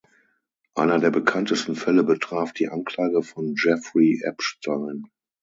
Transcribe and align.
Einer 0.73 0.97
der 0.97 1.11
bekanntesten 1.11 1.75
Fälle 1.75 2.03
betraf 2.03 2.53
die 2.53 2.69
Anklage 2.69 3.21
von 3.21 3.53
Jeffrey 3.55 4.19
Epstein. 4.25 5.05